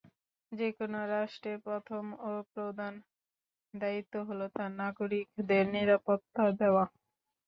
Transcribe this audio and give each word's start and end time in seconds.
যেকোনো 0.51 0.99
রাষ্ট্রের 1.09 1.57
প্রথম 1.65 2.03
ও 2.21 2.41
প্রধান 2.53 2.93
দায়িত্ব 3.73 4.13
হলো 4.27 4.45
তার 4.55 4.71
নাগরিকদের 4.81 5.63
নিরাপত্তা 5.75 6.43
দেওয়া। 6.59 6.85